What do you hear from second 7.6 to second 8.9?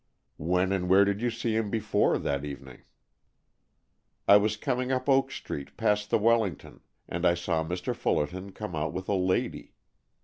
Mr. Fullerton come